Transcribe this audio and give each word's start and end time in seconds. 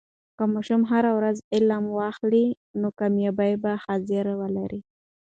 که 0.37 0.43
ماشوم 0.53 0.81
هر 0.91 1.05
ورځ 1.17 1.37
علم 1.55 1.83
واخلي، 1.99 2.45
نو 2.79 2.87
کامیابي 2.99 3.53
به 3.63 3.71
حاضري 3.83 4.33
ولري. 4.41 4.81